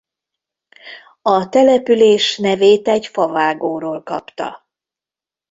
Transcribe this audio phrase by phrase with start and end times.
[1.21, 4.67] A település nevét egy favágóról kapta.